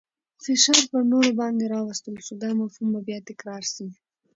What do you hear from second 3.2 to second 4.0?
تکرار سي.